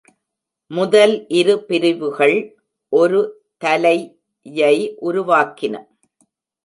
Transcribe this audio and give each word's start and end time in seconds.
முதல் 0.71 1.13
இரு 1.31 1.55
பிரிவுகள் 1.67 2.35
ஒரு 2.93 3.19
"தலை"-யை 3.61 4.75
உருவாக்கின. 5.01 5.75